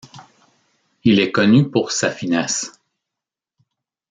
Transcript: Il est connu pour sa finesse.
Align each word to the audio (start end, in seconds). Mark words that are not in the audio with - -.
Il 1.03 1.19
est 1.19 1.31
connu 1.31 1.69
pour 1.69 1.91
sa 1.91 2.09
finesse. 2.09 2.71